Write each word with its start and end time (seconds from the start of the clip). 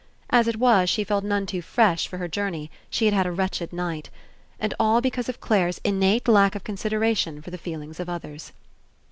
As 0.31 0.47
it 0.47 0.55
was, 0.55 0.89
she 0.89 1.03
felt 1.03 1.23
none 1.23 1.45
too 1.45 1.61
fresh 1.61 2.07
for 2.07 2.17
her 2.17 2.27
jour 2.27 2.49
ney; 2.49 2.71
she 2.89 3.05
had 3.05 3.13
had 3.13 3.27
a 3.27 3.31
wretched 3.31 3.71
night. 3.71 4.09
And 4.59 4.73
all 4.79 4.99
be 4.99 5.11
cause 5.11 5.29
of 5.29 5.39
Clare's 5.39 5.79
innate 5.83 6.27
lack 6.27 6.55
of 6.55 6.63
consideration 6.63 7.39
for 7.39 7.51
the 7.51 7.57
feelings 7.59 7.99
of 7.99 8.09
others. 8.09 8.51